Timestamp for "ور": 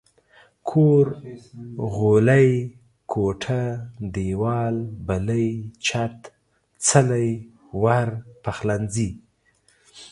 7.81-8.07